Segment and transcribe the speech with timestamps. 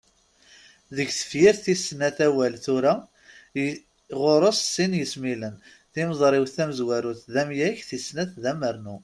[0.95, 2.93] Deg tefyirt tis snat, awal "tura"
[4.21, 5.55] ɣur-s sin yismilen:
[5.93, 8.95] Timeḍriwt tamenzut d amyag, tis snat d amernu.